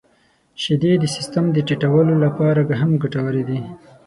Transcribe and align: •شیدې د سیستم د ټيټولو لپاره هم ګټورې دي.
•شیدې 0.61 0.91
د 0.99 1.05
سیستم 1.15 1.45
د 1.53 1.57
ټيټولو 1.67 2.13
لپاره 2.25 2.61
هم 2.81 2.91
ګټورې 3.03 3.43
دي. 3.49 3.59